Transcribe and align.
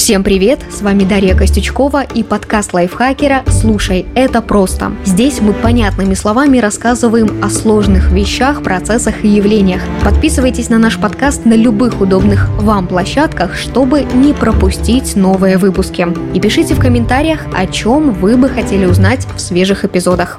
Всем 0.00 0.24
привет! 0.24 0.60
С 0.70 0.80
вами 0.80 1.04
Дарья 1.04 1.36
Костючкова 1.36 2.04
и 2.04 2.22
подкаст 2.22 2.72
лайфхакера 2.72 3.44
«Слушай, 3.46 4.06
это 4.14 4.40
просто». 4.40 4.92
Здесь 5.04 5.42
мы 5.42 5.52
понятными 5.52 6.14
словами 6.14 6.56
рассказываем 6.56 7.44
о 7.44 7.50
сложных 7.50 8.10
вещах, 8.10 8.62
процессах 8.62 9.22
и 9.26 9.28
явлениях. 9.28 9.82
Подписывайтесь 10.02 10.70
на 10.70 10.78
наш 10.78 10.98
подкаст 10.98 11.44
на 11.44 11.52
любых 11.52 12.00
удобных 12.00 12.48
вам 12.58 12.86
площадках, 12.86 13.54
чтобы 13.56 14.02
не 14.02 14.32
пропустить 14.32 15.16
новые 15.16 15.58
выпуски. 15.58 16.08
И 16.32 16.40
пишите 16.40 16.74
в 16.74 16.80
комментариях, 16.80 17.40
о 17.54 17.66
чем 17.66 18.14
вы 18.14 18.38
бы 18.38 18.48
хотели 18.48 18.86
узнать 18.86 19.26
в 19.36 19.38
свежих 19.38 19.84
эпизодах. 19.84 20.38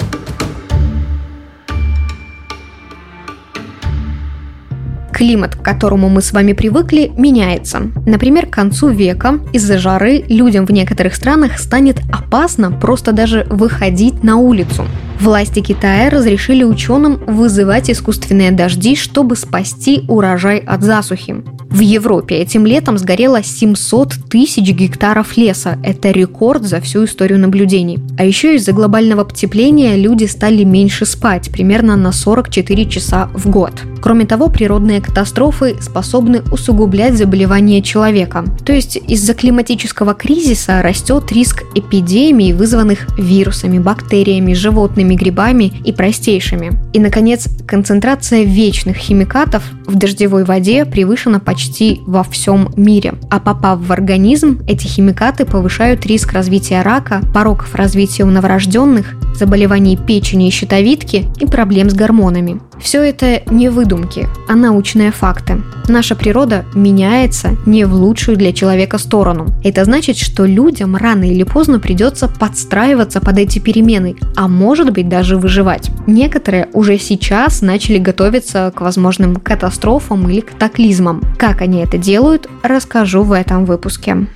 Климат, 5.22 5.56
к 5.56 5.62
которому 5.62 6.10
мы 6.10 6.24
с 6.24 6.34
вами 6.34 6.54
привыкли, 6.54 7.12
меняется. 7.16 7.92
Например, 8.08 8.48
к 8.48 8.50
концу 8.50 8.90
века 8.90 9.38
из-за 9.54 9.78
жары 9.78 10.26
людям 10.28 10.66
в 10.66 10.72
некоторых 10.72 11.14
странах 11.14 11.60
станет 11.60 12.00
опасно 12.12 12.72
просто 12.72 13.12
даже 13.12 13.46
выходить 13.48 14.24
на 14.24 14.38
улицу. 14.38 14.84
Власти 15.20 15.60
Китая 15.60 16.10
разрешили 16.10 16.64
ученым 16.64 17.24
вызывать 17.28 17.92
искусственные 17.92 18.50
дожди, 18.50 18.96
чтобы 18.96 19.36
спасти 19.36 20.06
урожай 20.08 20.58
от 20.58 20.82
засухи. 20.82 21.44
В 21.72 21.80
Европе 21.80 22.36
этим 22.36 22.66
летом 22.66 22.98
сгорело 22.98 23.42
700 23.42 24.16
тысяч 24.30 24.70
гектаров 24.72 25.38
леса. 25.38 25.80
Это 25.84 26.12
рекорд 26.12 26.64
за 26.64 26.82
всю 26.82 27.06
историю 27.06 27.40
наблюдений. 27.40 27.98
А 28.18 28.26
еще 28.26 28.56
из-за 28.56 28.74
глобального 28.74 29.24
потепления 29.24 29.96
люди 29.96 30.26
стали 30.26 30.66
меньше 30.66 31.06
спать, 31.06 31.50
примерно 31.50 31.96
на 31.96 32.12
44 32.12 32.86
часа 32.90 33.30
в 33.34 33.50
год. 33.50 33.72
Кроме 34.02 34.26
того, 34.26 34.50
природные 34.50 35.00
катастрофы 35.00 35.78
способны 35.80 36.42
усугублять 36.52 37.18
заболевания 37.18 37.82
человека. 37.82 38.44
То 38.66 38.74
есть 38.74 38.98
из-за 39.08 39.34
климатического 39.34 40.14
кризиса 40.14 40.82
растет 40.82 41.32
риск 41.32 41.64
эпидемий, 41.74 42.52
вызванных 42.52 43.18
вирусами, 43.18 43.80
бактериями, 43.80 44.54
животными, 44.54 45.16
грибами 45.16 45.72
и 45.86 45.94
простейшими. 45.94 46.72
И, 46.92 47.00
наконец, 47.00 47.48
концентрация 47.66 48.44
вечных 48.44 48.98
химикатов 48.98 49.64
в 49.92 49.96
дождевой 49.96 50.46
воде 50.46 50.86
превышена 50.86 51.40
почти 51.40 52.02
во 52.06 52.24
всем 52.24 52.70
мире. 52.76 53.14
А 53.30 53.40
попав 53.40 53.80
в 53.80 53.92
организм, 53.92 54.62
эти 54.68 54.88
химикаты 54.88 55.46
повышают 55.46 56.06
риск 56.06 56.34
развития 56.34 56.82
рака, 56.82 57.22
пороков 57.34 57.76
развития 57.76 58.24
у 58.24 58.28
новорожденных, 58.28 59.16
заболеваний 59.36 59.98
печени 59.98 60.48
и 60.48 60.52
щитовидки 60.52 61.28
и 61.40 61.46
проблем 61.46 61.90
с 61.90 61.94
гормонами. 61.94 62.62
Все 62.80 63.04
это 63.04 63.44
не 63.52 63.70
выдумки, 63.70 64.28
а 64.48 64.56
научные 64.56 65.12
факты. 65.12 65.62
Наша 65.88 66.16
природа 66.16 66.66
меняется 66.74 67.58
не 67.66 67.86
в 67.86 67.94
лучшую 67.94 68.38
для 68.38 68.54
человека 68.54 68.98
сторону. 68.98 69.48
Это 69.64 69.86
значит, 69.86 70.18
что 70.18 70.46
людям 70.46 70.96
рано 70.96 71.26
или 71.26 71.44
поздно 71.44 71.80
придется 71.80 72.28
подстраиваться 72.28 73.20
под 73.20 73.38
эти 73.38 73.60
перемены, 73.60 74.16
а 74.36 74.48
может 74.48 74.92
быть 74.92 75.10
даже 75.10 75.38
выживать. 75.38 75.92
Некоторые 76.08 76.70
уже 76.74 76.98
сейчас 76.98 77.62
начали 77.62 77.98
готовиться 77.98 78.72
к 78.76 78.82
возможным 78.82 79.36
катастрофам 79.36 79.81
или 80.30 80.42
катаклизмам. 80.42 81.24
Как 81.38 81.62
они 81.62 81.82
это 81.82 81.98
делают, 81.98 82.48
расскажу 82.64 83.24
в 83.24 83.32
этом 83.32 83.66
выпуске. 83.66 84.28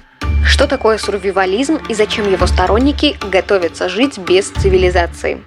Что 0.45 0.67
такое 0.67 0.97
сурвивализм 0.97 1.77
и 1.89 1.93
зачем 1.93 2.31
его 2.31 2.47
сторонники 2.47 3.15
готовятся 3.31 3.89
жить 3.89 4.17
без 4.17 4.49
цивилизации? 4.49 5.39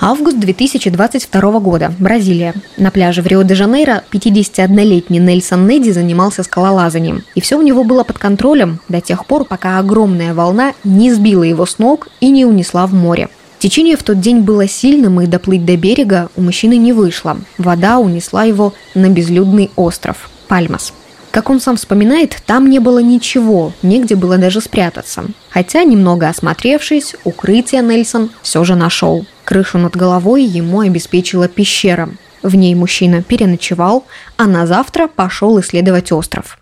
Август 0.00 0.38
2022 0.38 1.60
года. 1.60 1.92
Бразилия. 1.98 2.54
На 2.76 2.90
пляже 2.90 3.22
в 3.22 3.26
Рио-де-Жанейро 3.26 4.02
51-летний 4.12 5.18
Нельсон 5.18 5.66
Неди 5.66 5.92
занимался 5.92 6.42
скалолазанием. 6.42 7.22
И 7.34 7.40
все 7.40 7.56
у 7.56 7.62
него 7.62 7.84
было 7.84 8.04
под 8.04 8.18
контролем 8.18 8.80
до 8.88 9.00
тех 9.00 9.24
пор, 9.26 9.44
пока 9.44 9.78
огромная 9.78 10.34
волна 10.34 10.74
не 10.84 11.12
сбила 11.12 11.44
его 11.44 11.64
с 11.64 11.78
ног 11.78 12.08
и 12.20 12.30
не 12.30 12.44
унесла 12.44 12.86
в 12.86 12.92
море. 12.92 13.28
Течение 13.64 13.96
в 13.96 14.02
тот 14.02 14.20
день 14.20 14.40
было 14.40 14.68
сильным, 14.68 15.22
и 15.22 15.26
доплыть 15.26 15.64
до 15.64 15.74
берега 15.78 16.28
у 16.36 16.42
мужчины 16.42 16.76
не 16.76 16.92
вышло. 16.92 17.38
Вода 17.56 17.98
унесла 17.98 18.44
его 18.44 18.74
на 18.94 19.08
безлюдный 19.08 19.70
остров– 19.74 20.28
Пальмас. 20.48 20.92
Как 21.30 21.48
он 21.48 21.62
сам 21.62 21.78
вспоминает, 21.78 22.42
там 22.44 22.68
не 22.68 22.78
было 22.78 22.98
ничего, 22.98 23.72
негде 23.80 24.16
было 24.16 24.36
даже 24.36 24.60
спрятаться. 24.60 25.24
Хотя, 25.48 25.82
немного 25.84 26.28
осмотревшись, 26.28 27.16
укрытие 27.24 27.80
Нельсон 27.80 28.28
все 28.42 28.64
же 28.64 28.74
нашел. 28.74 29.24
Крышу 29.46 29.78
над 29.78 29.96
головой 29.96 30.44
ему 30.44 30.80
обеспечила 30.80 31.48
пещера. 31.48 32.10
В 32.42 32.54
ней 32.56 32.74
мужчина 32.74 33.22
переночевал, 33.22 34.04
а 34.36 34.44
на 34.44 34.66
завтра 34.66 35.08
пошел 35.08 35.58
исследовать 35.58 36.12
остров. 36.12 36.58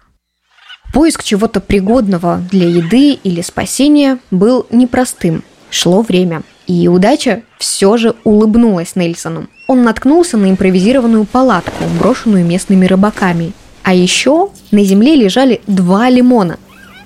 Поиск 0.93 1.25
чего-то 1.25 1.59
пригодного 1.59 2.41
для 2.53 2.69
еды 2.69 3.15
или 3.15 3.41
спасения 3.41 4.21
был 4.31 4.67
непростым. 4.71 5.43
Шло 5.69 6.03
время. 6.03 6.43
И 6.72 6.88
удача 6.88 7.43
все 7.59 7.99
же 7.99 8.15
улыбнулась 8.25 8.97
Нельсону. 8.97 9.47
Он 9.69 9.84
наткнулся 9.84 10.38
на 10.38 10.50
импровизированную 10.50 11.27
палатку, 11.27 11.84
брошенную 11.99 12.47
местными 12.47 12.87
рыбаками, 12.87 13.53
а 13.83 13.93
еще 13.93 14.49
на 14.71 14.82
земле 14.82 15.15
лежали 15.15 15.61
два 15.66 16.09
лимона. 16.09 16.59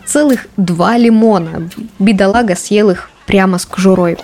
Целых 0.06 0.46
два 0.56 0.96
лимона. 0.96 1.68
Бедолага 1.98 2.54
съел 2.54 2.90
их 2.90 3.10
прямо 3.26 3.58
с 3.58 3.66
кожурой. 3.66 4.18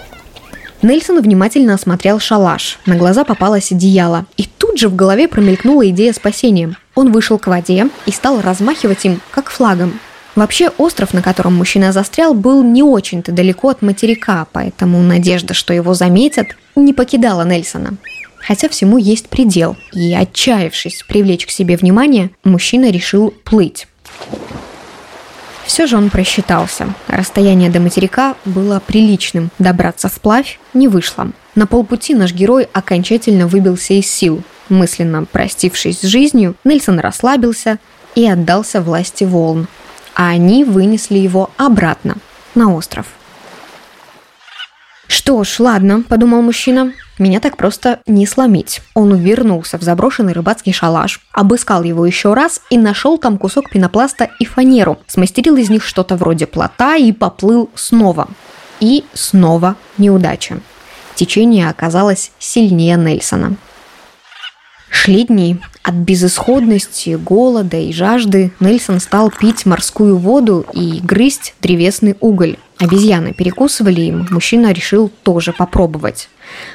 Нельсон 0.81 1.21
внимательно 1.21 1.75
осмотрел 1.75 2.21
шалаш. 2.21 2.79
На 2.87 2.95
глаза 2.95 3.25
попалось 3.25 3.73
одеяло. 3.73 4.27
И 4.37 4.45
тут 4.45 4.79
же 4.79 4.89
в 4.89 4.95
голове 4.95 5.27
промелькнула 5.27 5.91
идея 5.91 6.13
спасения. 6.13 6.77
Он 6.95 7.11
вышел 7.11 7.37
к 7.41 7.49
воде 7.49 7.89
и 8.07 8.13
стал 8.13 8.41
размахивать 8.41 9.05
им, 9.07 9.21
как 9.33 9.51
флагом. 9.51 9.99
Вообще, 10.35 10.71
остров, 10.79 11.13
на 11.13 11.21
котором 11.21 11.55
мужчина 11.55 11.93
застрял, 11.93 12.33
был 12.33 12.63
не 12.63 12.83
очень-то 12.83 13.33
далеко 13.33 13.69
от 13.69 13.83
материка, 13.83 14.47
поэтому 14.53 15.03
надежда, 15.03 15.53
что 15.53 15.75
его 15.75 15.93
заметят, 15.93 16.57
не 16.75 16.95
покидала 16.95 17.45
Нельсона. 17.45 17.97
Хотя 18.39 18.69
всему 18.69 18.99
есть 18.99 19.29
предел, 19.29 19.77
и 19.93 20.15
отчаявшись 20.15 21.05
привлечь 21.07 21.47
к 21.47 21.51
себе 21.51 21.77
внимание, 21.77 22.31
мужчина 22.45 22.91
решил 22.91 23.33
плыть. 23.45 23.87
Все 25.65 25.87
же 25.87 25.97
он 25.97 26.11
просчитался. 26.11 26.93
Расстояние 27.07 27.71
до 27.71 27.79
материка 27.79 28.35
было 28.45 28.81
приличным. 28.85 29.51
Добраться 29.59 30.09
вплавь 30.09 30.59
не 30.75 30.89
вышло. 30.89 31.29
На 31.55 31.67
полпути 31.67 32.15
наш 32.15 32.33
герой 32.33 32.69
окончательно 32.73 33.47
выбился 33.47 33.95
из 33.95 34.11
сил. 34.11 34.43
Мысленно 34.69 35.25
простившись 35.25 36.01
с 36.01 36.03
жизнью, 36.03 36.57
Нельсон 36.65 36.99
расслабился 36.99 37.79
и 38.15 38.27
отдался 38.29 38.81
власти 38.81 39.25
волн. 39.25 39.69
А 40.15 40.29
они 40.29 40.65
вынесли 40.65 41.19
его 41.19 41.51
обратно, 41.57 42.17
на 42.55 42.75
остров. 42.75 43.07
«Что 45.07 45.45
ж, 45.45 45.61
ладно»,– 45.61 46.03
подумал 46.09 46.43
мужчина. 46.43 46.93
Меня 47.19 47.41
так 47.41 47.57
просто 47.57 48.01
не 48.07 48.27
сломить. 48.27 48.81
Он 48.95 49.15
вернулся 49.15 49.79
в 49.79 49.83
заброшенный 49.83 50.33
рыбацкий 50.33 50.73
шалаш, 50.73 51.21
обыскал 51.33 51.83
его 51.83 52.07
еще 52.07 52.35
раз 52.35 52.61
и 52.71 52.79
нашел 52.79 53.19
там 53.19 53.39
кусок 53.39 53.71
пенопласта 53.71 54.31
и 54.41 54.45
фанеру, 54.45 54.99
смастерил 55.07 55.57
из 55.57 55.69
них 55.69 55.85
что-то 55.85 56.17
вроде 56.17 56.47
плота 56.47 56.97
и 56.97 57.13
поплыл 57.13 57.71
снова. 57.75 58.29
И 58.81 59.05
снова 59.13 59.77
неудача. 59.99 60.59
Течение 61.15 61.69
оказалось 61.69 62.33
сильнее 62.39 62.97
Нельсона. 62.97 63.57
Шли 64.93 65.25
дни. 65.25 65.57
От 65.83 65.95
безысходности, 65.95 67.17
голода 67.17 67.79
и 67.79 67.93
жажды 67.93 68.53
Нельсон 68.61 69.01
стал 69.01 69.31
пить 69.31 69.65
морскую 69.67 70.17
воду 70.19 70.65
и 70.75 71.01
грызть 71.03 71.55
древесный 71.63 72.15
уголь. 72.21 72.57
Обезьяны 72.79 73.33
перекусывали 73.33 74.03
им, 74.03 74.29
мужчина 74.31 74.71
решил 74.71 75.11
тоже 75.23 75.53
попробовать. 75.55 76.29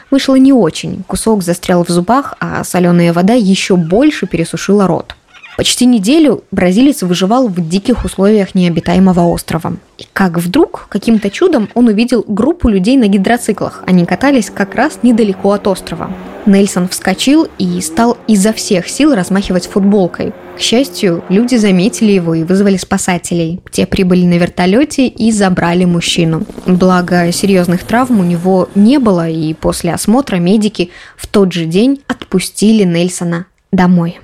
Вышло 0.09 0.35
не 0.35 0.51
очень, 0.51 1.03
кусок 1.03 1.44
застрял 1.44 1.85
в 1.85 1.89
зубах, 1.89 2.33
а 2.39 2.63
соленая 2.63 3.13
вода 3.13 3.33
еще 3.33 3.75
больше 3.75 4.25
пересушила 4.25 4.88
рот. 4.88 5.16
Почти 5.57 5.88
неделю 5.88 6.44
бразилец 6.51 7.01
выживал 7.01 7.47
в 7.47 7.68
диких 7.68 8.06
условиях 8.06 8.54
необитаемого 8.54 9.21
острова. 9.21 9.74
И 9.98 10.06
как 10.13 10.38
вдруг, 10.38 10.86
каким-то 10.88 11.31
чудом, 11.31 11.68
он 11.74 11.88
увидел 11.88 12.24
группу 12.27 12.69
людей 12.69 12.95
на 12.95 13.07
гидроциклах. 13.07 13.83
Они 13.88 14.06
катались 14.06 14.51
как 14.51 14.75
раз 14.75 15.00
недалеко 15.01 15.51
от 15.54 15.65
острова. 15.65 16.12
Нельсон 16.45 16.88
вскочил 16.88 17.48
и 17.57 17.81
стал 17.81 18.19
изо 18.27 18.54
всех 18.54 18.88
сил 18.88 19.15
размахивать 19.15 19.65
футболкой. 19.65 20.31
К 20.56 20.59
счастью, 20.59 21.24
люди 21.27 21.56
заметили 21.56 22.12
его 22.12 22.36
и 22.36 22.44
вызвали 22.44 22.77
спасателей. 22.77 23.59
Те 23.71 23.88
прибыли 23.88 24.25
на 24.25 24.38
вертолете 24.38 25.07
и 25.07 25.31
забрали 25.31 25.86
мужчину. 25.86 26.45
Благо, 26.68 27.31
серьезных 27.31 27.83
травм 27.83 28.19
у 28.19 28.24
него 28.24 28.69
не 28.75 29.00
было, 29.00 29.27
и 29.27 29.56
после 29.56 29.92
осмотра 29.92 30.36
медики 30.36 30.92
в 31.15 31.25
тот 31.25 31.51
же 31.51 31.65
день 31.65 32.01
отпустили 32.07 32.83
Нельсона 32.83 33.48
домой. 33.71 34.19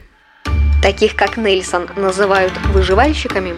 Таких, 0.83 1.15
как 1.15 1.37
Нельсон, 1.37 1.87
называют 1.95 2.51
выживальщиками. 2.73 3.55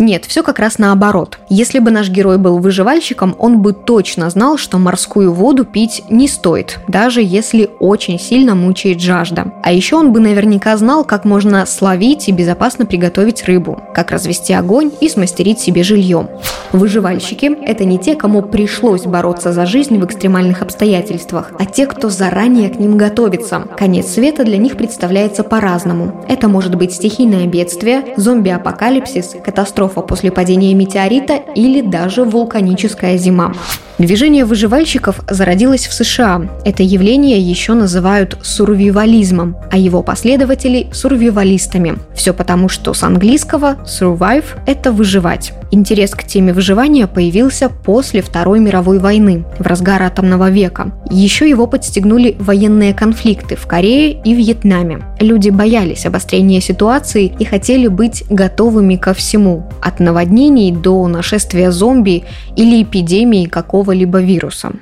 Нет, 0.00 0.24
все 0.24 0.42
как 0.42 0.58
раз 0.58 0.78
наоборот. 0.78 1.38
Если 1.50 1.78
бы 1.78 1.90
наш 1.90 2.08
герой 2.08 2.38
был 2.38 2.58
выживальщиком, 2.58 3.36
он 3.38 3.60
бы 3.60 3.74
точно 3.74 4.30
знал, 4.30 4.56
что 4.56 4.78
морскую 4.78 5.30
воду 5.30 5.66
пить 5.66 6.04
не 6.08 6.26
стоит, 6.26 6.80
даже 6.88 7.20
если 7.20 7.68
очень 7.80 8.18
сильно 8.18 8.54
мучает 8.54 9.02
жажда. 9.02 9.52
А 9.62 9.72
еще 9.72 9.96
он 9.96 10.10
бы 10.14 10.20
наверняка 10.20 10.74
знал, 10.78 11.04
как 11.04 11.26
можно 11.26 11.66
словить 11.66 12.30
и 12.30 12.32
безопасно 12.32 12.86
приготовить 12.86 13.44
рыбу, 13.44 13.78
как 13.94 14.10
развести 14.10 14.54
огонь 14.54 14.90
и 15.02 15.08
смастерить 15.10 15.60
себе 15.60 15.82
жилье. 15.82 16.30
Выживальщики– 16.72 17.58
это 17.66 17.84
не 17.84 17.98
те, 17.98 18.14
кому 18.14 18.40
пришлось 18.40 19.02
бороться 19.02 19.52
за 19.52 19.66
жизнь 19.66 19.98
в 19.98 20.04
экстремальных 20.06 20.62
обстоятельствах, 20.62 21.52
а 21.58 21.66
те, 21.66 21.84
кто 21.84 22.08
заранее 22.08 22.70
к 22.70 22.78
ним 22.78 22.96
готовится. 22.96 23.66
Конец 23.76 24.14
света 24.14 24.44
для 24.44 24.56
них 24.56 24.78
представляется 24.78 25.44
по-разному. 25.44 26.24
Это 26.26 26.48
может 26.48 26.74
быть 26.76 26.94
стихийное 26.94 27.46
бедствие, 27.46 28.14
зомби-апокалипсис, 28.16 29.36
катастрофа 29.44 29.89
после 29.90 30.30
падения 30.30 30.74
метеорита 30.74 31.34
или 31.54 31.80
даже 31.80 32.24
вулканическая 32.24 33.16
зима. 33.16 33.52
Движение 34.00 34.46
выживальщиков 34.46 35.20
зародилось 35.28 35.86
в 35.86 35.92
США. 35.92 36.48
Это 36.64 36.82
явление 36.82 37.38
еще 37.38 37.74
называют 37.74 38.38
сурвивализмом, 38.40 39.58
а 39.70 39.76
его 39.76 40.02
последователи– 40.02 40.86
сурвивалистами. 40.94 41.98
Все 42.14 42.32
потому, 42.32 42.70
что 42.70 42.94
с 42.94 43.02
английского 43.02 43.76
survive– 43.84 44.46
это 44.66 44.90
выживать. 44.90 45.52
Интерес 45.70 46.12
к 46.12 46.24
теме 46.24 46.54
выживания 46.54 47.06
появился 47.06 47.68
после 47.68 48.22
Второй 48.22 48.58
мировой 48.58 48.98
войны, 48.98 49.44
в 49.58 49.66
разгар 49.66 50.02
атомного 50.02 50.50
века. 50.50 50.92
Еще 51.10 51.48
его 51.48 51.66
подстегнули 51.66 52.36
военные 52.40 52.94
конфликты 52.94 53.54
в 53.54 53.66
Корее 53.66 54.20
и 54.24 54.34
Вьетнаме. 54.34 55.00
Люди 55.20 55.50
боялись 55.50 56.06
обострения 56.06 56.60
ситуации 56.60 57.32
и 57.38 57.44
хотели 57.44 57.86
быть 57.86 58.24
готовыми 58.30 58.96
ко 58.96 59.12
всему, 59.12 59.68
от 59.82 60.00
наводнений 60.00 60.72
до 60.72 61.06
нашествия 61.06 61.70
зомби 61.70 62.24
или 62.56 62.82
эпидемии 62.82 63.44
какого-либо 63.90 64.20
вируса. 64.20 64.72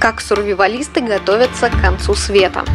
Как 0.00 0.20
сурвивалисты 0.20 1.00
готовятся 1.00 1.68
к 1.68 1.80
концу 1.80 2.14
света– 2.14 2.64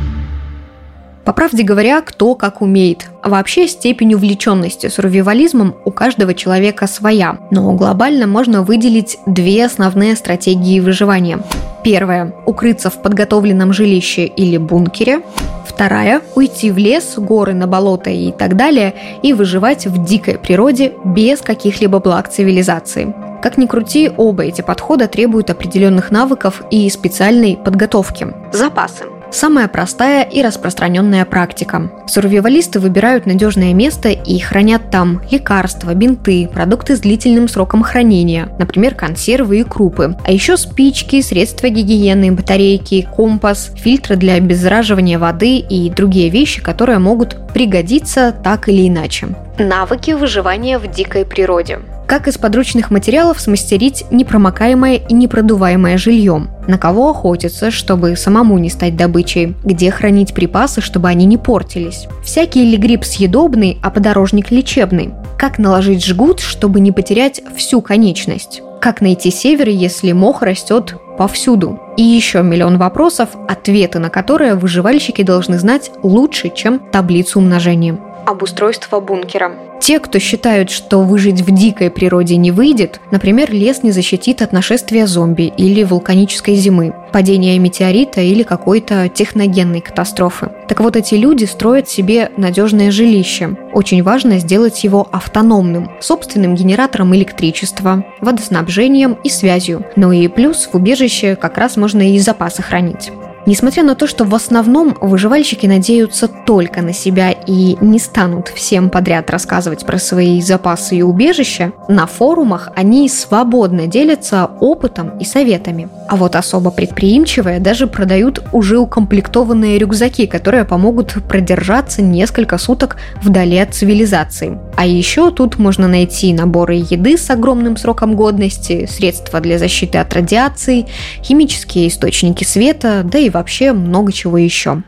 по 1.26 1.34
правде 1.34 1.64
говоря, 1.64 2.00
кто 2.00 2.36
как 2.36 2.62
умеет. 2.62 3.08
Вообще 3.22 3.68
степень 3.68 4.14
увлеченности 4.14 4.88
сурвивализмом 4.88 5.76
у 5.84 5.92
каждого 5.92 6.34
человека 6.34 6.88
своя, 6.88 7.38
но 7.52 7.74
глобально 7.74 8.28
можно 8.28 8.64
выделить 8.64 9.18
две 9.26 9.66
основные 9.66 10.16
стратегии 10.16 10.80
выживания. 10.80 11.40
Первая– 11.84 12.34
укрыться 12.46 12.90
в 12.90 13.02
подготовленном 13.02 13.74
жилище 13.74 14.26
или 14.26 14.56
бункере. 14.56 15.20
Вторая– 15.68 16.22
уйти 16.36 16.72
в 16.72 16.78
лес, 16.78 17.16
горы, 17.18 17.54
на 17.54 17.68
болото 17.68 18.10
и 18.10 18.32
так 18.32 18.56
далее 18.56 18.94
и 19.22 19.34
выживать 19.34 19.86
в 19.86 20.06
дикой 20.06 20.38
природе 20.38 20.94
без 21.04 21.42
каких-либо 21.42 22.00
благ 22.00 22.30
цивилизации. 22.30 23.14
Как 23.42 23.58
ни 23.58 23.66
крути, 23.66 24.12
оба 24.16 24.44
эти 24.44 24.62
подхода 24.62 25.08
требуют 25.08 25.50
определенных 25.50 26.12
навыков 26.12 26.64
и 26.72 26.90
специальной 26.90 27.56
подготовки. 27.56 28.28
Запасы. 28.52 29.06
Самая 29.30 29.68
простая 29.68 30.24
и 30.24 30.42
распространенная 30.42 31.26
практика. 31.26 31.92
Сурвивалисты 32.08 32.80
выбирают 32.80 33.26
надежное 33.26 33.74
место 33.74 34.10
и 34.10 34.40
хранят 34.40 34.90
там 34.90 35.22
лекарства, 35.30 35.94
бинты, 35.94 36.50
продукты 36.52 36.96
с 36.96 37.02
длительным 37.02 37.50
сроком 37.50 37.84
хранения, 37.84 38.50
например, 38.58 38.96
консервы 38.96 39.60
и 39.60 39.64
крупы, 39.64 40.16
а 40.26 40.32
еще 40.32 40.56
спички, 40.56 41.22
средства 41.22 41.68
гигиены, 41.68 42.32
батарейки, 42.32 43.08
компас, 43.16 43.72
фильтры 43.76 44.16
для 44.16 44.36
обеззараживания 44.36 45.20
воды 45.20 45.58
и 45.58 45.90
другие 45.90 46.30
вещи, 46.30 46.62
которые 46.62 47.00
могут 47.00 47.36
пригодиться 47.54 48.34
так 48.44 48.70
или 48.70 48.88
иначе. 48.88 49.28
Навыки 49.60 50.12
выживания 50.12 50.80
в 50.80 50.90
дикой 50.90 51.26
природе 51.26 51.80
как 52.08 52.28
из 52.28 52.38
подручных 52.38 52.90
материалов 52.90 53.40
смастерить 53.40 54.06
непромокаемое 54.12 54.96
и 54.96 55.14
непродуваемое 55.14 55.98
жилье, 55.98 56.48
на 56.68 56.78
кого 56.78 57.10
охотиться, 57.10 57.70
чтобы 57.70 58.16
самому 58.16 58.58
не 58.58 58.70
стать 58.70 58.96
добычей, 58.96 59.56
где 59.64 59.92
хранить 59.92 60.34
припасы, 60.34 60.82
чтобы 60.82 61.10
они 61.10 61.26
не 61.26 61.38
портились. 61.38 62.08
Всякий 62.24 62.64
ли 62.64 62.78
гриб 62.78 63.04
съедобный, 63.04 63.78
а 63.84 63.90
подорожник 63.90 64.52
лечебный? 64.52 65.14
Как 65.38 65.60
наложить 65.60 66.06
жгут, 66.06 66.40
чтобы 66.40 66.80
не 66.80 66.92
потерять 66.92 67.42
всю 67.56 67.82
конечность? 67.82 68.62
Как 68.80 69.02
найти 69.02 69.30
север, 69.30 69.70
если 69.70 70.12
мох 70.14 70.42
растет 70.42 70.96
повсюду? 71.18 71.80
И 71.98 72.04
еще 72.04 72.42
миллион 72.42 72.78
вопросов, 72.78 73.30
ответы 73.50 74.00
на 74.00 74.10
которые 74.10 74.56
выживальщики 74.56 75.24
должны 75.24 75.58
знать 75.58 75.92
лучше, 76.04 76.52
чем 76.56 76.80
таблицу 76.92 77.40
умножения. 77.40 77.98
Обустройство 78.28 79.00
бункера. 79.00 79.54
Те, 79.80 80.00
кто 80.00 80.20
считают, 80.20 80.70
что 80.70 81.00
выжить 81.00 81.40
в 81.40 81.56
дикой 81.56 81.90
природе 81.90 82.36
не 82.36 82.52
выйдет, 82.52 83.00
например, 83.10 83.54
лес 83.54 83.84
не 83.84 83.92
защитит 83.92 84.42
от 84.42 84.52
нашествия 84.52 85.08
зомби 85.08 85.44
или 85.44 85.86
вулканической 85.86 86.56
зимы, 86.56 86.94
падения 87.14 87.58
метеорита 87.58 88.20
или 88.20 88.44
какой-то 88.44 89.08
техногенной 89.08 89.80
катастрофы. 89.80 90.52
Так 90.68 90.82
вот, 90.82 90.98
эти 90.98 91.16
люди 91.16 91.46
строят 91.46 91.88
себе 91.88 92.30
надежное 92.36 92.92
жилище. 92.92 93.56
Очень 93.72 94.04
важно 94.04 94.40
сделать 94.40 94.84
его 94.84 95.08
автономным, 95.10 95.90
собственным 96.02 96.54
генератором 96.54 97.16
электричества, 97.16 98.04
водоснабжением 98.20 99.14
и 99.24 99.30
связью. 99.30 99.86
Ну 99.96 100.12
и 100.12 100.28
плюс 100.28 100.68
в 100.70 100.76
убежище 100.76 101.38
как 101.38 101.58
раз 101.58 101.78
можно 101.78 102.14
и 102.14 102.20
запасы 102.20 102.62
хранить. 102.62 103.10
Несмотря 103.48 103.84
на 103.84 103.96
то, 103.96 104.08
что 104.08 104.26
в 104.26 104.36
основном 104.36 104.98
выживальщики 105.00 105.66
надеются 105.68 106.28
только 106.28 106.82
на 106.82 106.92
себя 106.92 107.32
и 107.32 107.78
не 107.80 107.98
станут 107.98 108.50
всем 108.50 108.90
подряд 108.90 109.30
рассказывать 109.30 109.86
про 109.86 110.00
свои 110.00 110.42
запасы 110.42 110.98
и 110.98 111.02
убежища, 111.02 111.72
на 111.88 112.08
форумах 112.08 112.68
они 112.76 113.08
свободно 113.08 113.88
делятся 113.88 114.50
опытом 114.60 115.18
и 115.20 115.24
советами. 115.24 115.88
А 116.10 116.18
вот 116.18 116.36
особо 116.36 116.72
предприимчивые 116.72 117.62
даже 117.62 117.88
продают 117.88 118.44
уже 118.52 118.80
укомплектованные 118.80 119.78
рюкзаки, 119.78 120.28
которые 120.28 120.66
помогут 120.66 121.16
продержаться 121.30 122.02
несколько 122.02 122.58
суток 122.58 122.98
вдали 123.24 123.60
от 123.60 123.74
цивилизации. 123.74 124.60
А 124.76 124.86
еще 124.86 125.32
тут 125.32 125.58
можно 125.58 125.88
найти 125.88 126.34
наборы 126.34 126.76
еды 126.76 127.18
с 127.18 127.30
огромным 127.30 127.78
сроком 127.78 128.18
годности, 128.18 128.90
средства 128.92 129.40
для 129.40 129.58
защиты 129.58 130.00
от 130.00 130.14
радиации, 130.14 130.86
химические 131.24 131.88
источники 131.88 132.44
света, 132.44 133.04
да 133.06 133.20
и 133.20 133.30
вообще 133.38 133.72
много 133.72 134.12
чего 134.12 134.38
еще. 134.38 134.82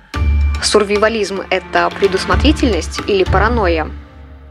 Сурвивализм– 0.62 1.42
это 1.50 1.90
предусмотрительность 1.98 3.00
или 3.08 3.24
паранойя? 3.24 3.88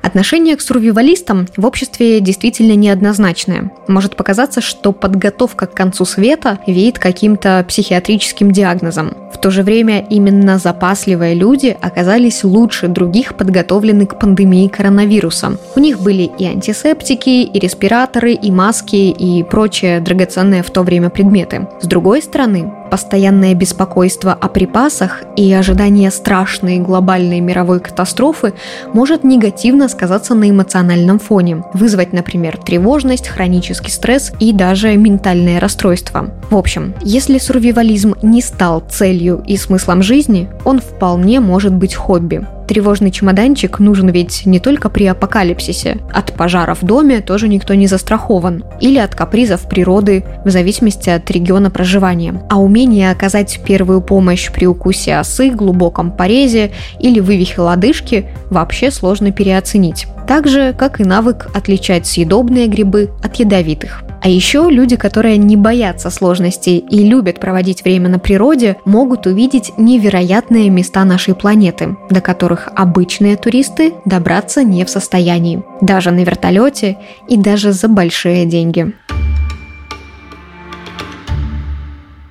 Отношение 0.01 0.57
к 0.57 0.61
сурвивалистам 0.61 1.49
в 1.57 1.67
обществе 1.67 2.21
действительно 2.21 2.75
неоднозначное. 2.75 3.73
Может 3.89 4.17
показаться, 4.17 4.61
что 4.61 4.93
подготовка 4.93 5.67
к 5.67 5.75
концу 5.75 6.05
света 6.05 6.61
веет 6.67 6.99
каким-то 6.99 7.65
психиатрическим 7.69 8.53
диагнозом. 8.53 9.13
В 9.35 9.39
то 9.39 9.51
же 9.51 9.63
время 9.63 10.07
именно 10.09 10.59
запасливые 10.59 11.35
люди 11.35 11.77
оказались 11.81 12.45
лучше 12.45 12.89
других 12.89 13.37
подготовлены 13.37 14.07
к 14.07 14.19
пандемии 14.19 14.69
коронавируса. 14.69 15.59
У 15.75 15.81
них 15.81 16.01
были 16.01 16.31
и 16.39 16.47
антисептики, 16.47 17.43
и 17.43 17.59
респираторы, 17.59 18.33
и 18.33 18.51
маски, 18.51 18.97
и 18.97 19.43
прочие 19.43 20.01
драгоценные 20.01 20.63
в 20.63 20.71
то 20.71 20.83
время 20.83 21.11
предметы. 21.11 21.69
С 21.83 21.87
другой 21.87 22.23
стороны, 22.23 22.73
Постоянное 22.91 23.55
беспокойство 23.55 24.33
о 24.33 24.49
припасах 24.49 25.23
и 25.37 25.53
ожидание 25.53 26.11
страшной 26.11 26.79
глобальной 26.79 27.41
мировой 27.41 27.81
катастрофы 27.81 28.55
может 28.93 29.25
негативно 29.25 29.89
сказаться 29.89 30.35
на 30.35 30.49
эмоциональном 30.49 31.19
фоне, 31.19 31.65
вызвать, 31.75 32.13
например, 32.13 32.57
тревожность, 32.57 33.29
хронический 33.29 33.91
стресс 33.91 34.33
и 34.41 34.53
даже 34.53 34.97
ментальное 34.97 35.61
расстройство. 35.61 36.31
В 36.51 36.57
общем, 36.57 36.95
если 37.03 37.39
сурвивализм 37.39 38.15
не 38.23 38.41
стал 38.41 38.81
целью 38.81 39.43
и 39.47 39.57
смыслом 39.57 40.03
жизни, 40.03 40.49
он 40.65 40.81
вполне 40.81 41.41
может 41.41 41.75
быть 41.75 41.95
хобби. 41.95 42.47
Тревожный 42.69 43.11
чемоданчик 43.11 43.79
нужен 43.79 44.11
ведь 44.11 44.45
не 44.45 44.61
только 44.61 44.91
при 44.91 45.07
апокалипсисе. 45.07 45.97
От 46.13 46.35
пожара 46.35 46.75
в 46.75 46.83
доме 46.83 47.23
тоже 47.23 47.49
никто 47.49 47.73
не 47.73 47.87
застрахован. 47.87 48.63
Или 48.79 48.99
от 48.99 49.15
капризов 49.15 49.67
природы, 49.71 50.23
в 50.45 50.51
зависимости 50.51 51.09
от 51.09 51.31
региона 51.31 51.71
проживания. 51.71 52.43
А 52.51 52.61
умение 52.61 53.11
оказать 53.11 53.59
первую 53.65 54.03
помощь 54.03 54.53
при 54.53 54.67
укусе 54.67 55.17
осы, 55.17 55.49
глубоком 55.49 56.13
порезе 56.13 56.73
или 57.01 57.21
вывихе 57.21 57.63
лодыжки 57.63 58.27
вообще 58.51 58.91
сложно 58.91 59.33
переоценить. 59.33 60.07
Так 60.27 60.47
же, 60.47 60.75
как 60.75 61.01
и 61.01 61.05
навык 61.05 61.49
отличать 61.55 62.07
съедобные 62.07 62.67
грибы 62.67 63.09
от 63.23 63.37
ядовитых. 63.37 64.05
А 64.21 64.29
еще 64.29 64.69
люди, 64.71 64.97
которые 64.97 65.37
не 65.37 65.57
боятся 65.57 66.11
сложностей 66.11 66.79
и 66.79 67.09
любят 67.09 67.41
проводить 67.41 67.85
время 67.85 68.09
на 68.09 68.19
природе, 68.19 68.77
могут 68.85 69.27
увидеть 69.27 69.73
невероятные 69.77 70.71
места 70.71 71.05
нашей 71.05 71.35
планеты, 71.35 71.97
до 72.11 72.21
которых 72.21 72.69
обычные 72.75 73.37
туристы 73.37 73.95
добраться 74.05 74.63
не 74.65 74.85
в 74.85 74.91
состоянии. 74.91 75.63
Даже 75.81 76.11
на 76.11 76.25
вертолете 76.25 76.99
и 77.29 77.37
даже 77.37 77.73
за 77.73 77.89
большие 77.89 78.45
деньги. 78.47 78.93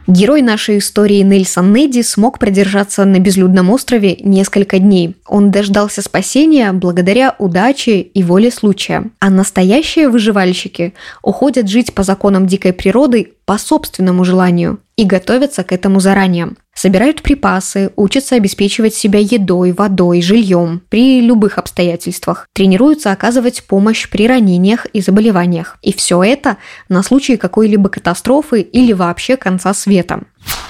Герой 0.07 0.41
нашей 0.41 0.77
истории 0.77 1.21
Нельсон 1.21 1.73
Неди 1.73 2.01
смог 2.01 2.39
продержаться 2.39 3.03
на 3.03 3.19
безлюдном 3.19 3.69
острове 3.69 4.15
несколько 4.21 4.79
дней. 4.79 5.17
Он 5.27 5.51
дождался 5.51 6.01
спасения 6.01 6.71
благодаря 6.71 7.35
удаче 7.39 7.99
и 7.99 8.23
воле 8.23 8.49
случая. 8.49 9.11
А 9.19 9.29
настоящие 9.29 10.07
выживальщики 10.07 10.93
уходят 11.21 11.67
жить 11.67 11.93
по 11.93 12.03
законам 12.03 12.47
дикой 12.47 12.71
природы 12.71 13.33
по 13.43 13.57
собственному 13.57 14.23
желанию 14.23 14.79
и 14.95 15.03
готовятся 15.03 15.65
к 15.65 15.73
этому 15.73 15.99
заранее. 15.99 16.53
Собирают 16.77 17.23
припасы, 17.23 17.91
учатся 17.95 18.35
обеспечивать 18.35 18.93
себя 18.93 19.17
едой, 19.17 19.71
водой, 19.71 20.21
жильем 20.21 20.83
при 20.89 21.21
любых 21.21 21.57
обстоятельствах. 21.57 22.47
Тренируются 22.53 23.11
оказывать 23.11 23.63
помощь 23.63 24.07
при 24.07 24.27
ранениях 24.27 24.85
и 24.93 25.01
заболеваниях. 25.01 25.77
И 25.81 25.91
все 25.91 26.21
это 26.21 26.57
на 26.87 27.01
случай 27.01 27.35
какой-либо 27.35 27.89
катастрофы 27.89 28.61
или 28.61 28.93
вообще 28.93 29.37
конца 29.37 29.73
света. 29.73 30.21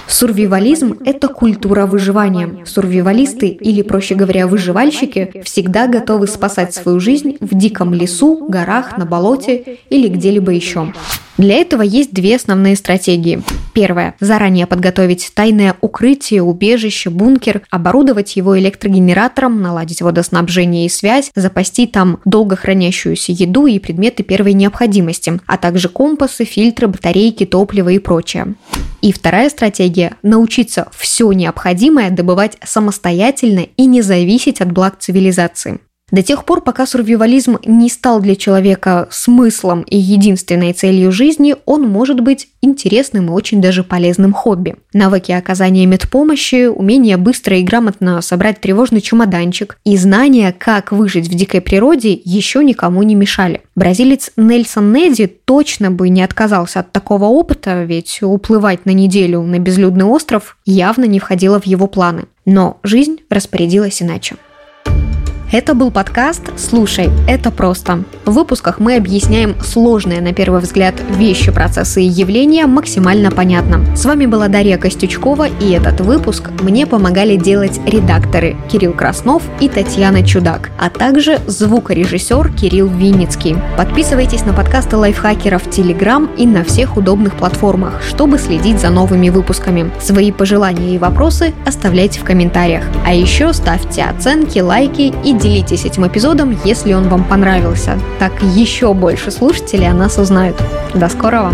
Сурвивализм– 0.08 0.98
это 1.04 1.28
культура 1.28 1.86
выживания. 1.86 2.64
Сурвивалисты, 2.64 3.48
или, 3.48 3.82
проще 3.82 4.14
говоря, 4.14 4.46
выживальщики, 4.46 5.42
всегда 5.44 5.86
готовы 5.86 6.26
спасать 6.26 6.74
свою 6.74 6.98
жизнь 6.98 7.36
в 7.40 7.54
диком 7.54 7.92
лесу, 7.92 8.48
горах, 8.48 8.96
на 8.96 9.04
болоте 9.04 9.78
или 9.90 10.08
где-либо 10.08 10.50
еще. 10.50 10.92
Для 11.36 11.54
этого 11.54 11.82
есть 11.82 12.12
две 12.12 12.34
основные 12.34 12.74
стратегии. 12.74 13.42
Первое. 13.72 14.16
Заранее 14.18 14.66
подготовить 14.66 15.30
тайное 15.34 15.76
укрытие, 15.80 16.42
убежище, 16.42 17.10
бункер, 17.10 17.62
оборудовать 17.70 18.34
его 18.34 18.58
электрогенератором, 18.58 19.62
наладить 19.62 20.02
водоснабжение 20.02 20.86
и 20.86 20.88
связь, 20.88 21.30
запасти 21.36 21.86
там 21.86 22.18
долго 22.24 22.56
хранящуюся 22.56 23.30
еду 23.30 23.66
и 23.66 23.78
предметы 23.78 24.24
первой 24.24 24.54
необходимости, 24.54 25.38
а 25.46 25.58
также 25.58 25.88
компасы, 25.88 26.44
фильтры, 26.44 26.88
батарейки, 26.88 27.46
топливо 27.46 27.90
и 27.90 28.00
прочее. 28.00 28.54
И 29.00 29.12
вторая 29.12 29.48
стратегия– 29.48 30.16
научиться 30.22 30.88
все 30.96 31.30
необходимое 31.32 32.10
добывать 32.10 32.58
самостоятельно 32.64 33.66
и 33.76 33.86
не 33.86 34.02
зависеть 34.02 34.60
от 34.60 34.72
благ 34.72 34.98
цивилизации. 34.98 35.80
До 36.10 36.22
тех 36.22 36.44
пор, 36.44 36.62
пока 36.62 36.86
сурвивализм 36.86 37.58
не 37.66 37.90
стал 37.90 38.20
для 38.20 38.34
человека 38.34 39.08
смыслом 39.10 39.82
и 39.82 39.98
единственной 39.98 40.72
целью 40.72 41.12
жизни, 41.12 41.54
он 41.66 41.82
может 41.82 42.20
быть 42.20 42.48
интересным 42.62 43.26
и 43.26 43.32
очень 43.32 43.60
даже 43.60 43.84
полезным 43.84 44.32
хобби. 44.32 44.76
Навыки 44.94 45.32
оказания 45.32 45.84
медпомощи, 45.84 46.66
умение 46.66 47.18
быстро 47.18 47.58
и 47.58 47.62
грамотно 47.62 48.22
собрать 48.22 48.60
тревожный 48.60 49.02
чемоданчик 49.02 49.78
и 49.84 49.98
знания, 49.98 50.54
как 50.56 50.92
выжить 50.92 51.28
в 51.28 51.34
дикой 51.34 51.60
природе, 51.60 52.18
еще 52.24 52.64
никому 52.64 53.02
не 53.02 53.14
мешали. 53.14 53.60
Бразилец 53.74 54.30
Нельсон 54.36 54.92
Неди 54.92 55.26
точно 55.26 55.90
бы 55.90 56.08
не 56.08 56.22
отказался 56.22 56.80
от 56.80 56.90
такого 56.90 57.26
опыта, 57.26 57.84
ведь 57.84 58.20
уплывать 58.22 58.86
на 58.86 58.90
неделю 58.90 59.42
на 59.42 59.58
безлюдный 59.58 60.06
остров 60.06 60.56
явно 60.64 61.04
не 61.04 61.18
входило 61.18 61.60
в 61.60 61.66
его 61.66 61.86
планы. 61.86 62.24
Но 62.46 62.78
жизнь 62.82 63.18
распорядилась 63.28 64.00
иначе. 64.02 64.36
Это 65.50 65.72
был 65.72 65.90
подкаст 65.90 66.42
«Слушай, 66.58 67.08
это 67.26 67.50
просто». 67.50 68.04
В 68.26 68.32
выпусках 68.32 68.80
мы 68.80 68.96
объясняем 68.96 69.56
сложные, 69.62 70.20
на 70.20 70.34
первый 70.34 70.60
взгляд, 70.60 70.94
вещи, 71.16 71.50
процессы 71.50 72.02
и 72.02 72.06
явления 72.06 72.66
максимально 72.66 73.30
понятно. 73.30 73.96
С 73.96 74.04
вами 74.04 74.26
была 74.26 74.48
Дарья 74.48 74.76
Костючкова, 74.76 75.48
и 75.48 75.70
этот 75.70 76.02
выпуск 76.02 76.50
мне 76.60 76.86
помогали 76.86 77.36
делать 77.36 77.80
редакторы 77.86 78.56
Кирилл 78.70 78.92
Краснов 78.92 79.42
и 79.58 79.70
Татьяна 79.70 80.22
Чудак, 80.22 80.70
а 80.78 80.90
также 80.90 81.38
звукорежиссер 81.46 82.52
Кирилл 82.52 82.88
Винницкий. 82.88 83.56
Подписывайтесь 83.78 84.44
на 84.44 84.52
подкасты 84.52 84.98
лайфхакеров 84.98 85.62
в 85.62 85.70
Телеграм 85.70 86.28
и 86.36 86.46
на 86.46 86.62
всех 86.62 86.98
удобных 86.98 87.36
платформах, 87.36 88.02
чтобы 88.06 88.36
следить 88.36 88.80
за 88.80 88.90
новыми 88.90 89.30
выпусками. 89.30 89.90
Свои 89.98 90.30
пожелания 90.30 90.94
и 90.94 90.98
вопросы 90.98 91.54
оставляйте 91.64 92.20
в 92.20 92.24
комментариях. 92.24 92.84
А 93.06 93.14
еще 93.14 93.54
ставьте 93.54 94.02
оценки, 94.04 94.58
лайки 94.58 95.14
и 95.24 95.37
делитесь 95.38 95.84
этим 95.84 96.06
эпизодом, 96.06 96.58
если 96.64 96.92
он 96.92 97.08
вам 97.08 97.24
понравился. 97.24 97.98
Так 98.18 98.42
еще 98.42 98.92
больше 98.94 99.30
слушателей 99.30 99.88
о 99.88 99.94
нас 99.94 100.18
узнают. 100.18 100.56
До 100.94 101.08
скорого! 101.08 101.52